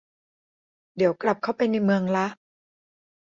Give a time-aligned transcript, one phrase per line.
[0.95, 2.25] เดี๋ยวกลับเข้าไปในเมืองละ